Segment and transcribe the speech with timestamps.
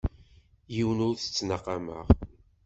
[0.75, 2.05] Yiwen ur t-ttnaqameɣ.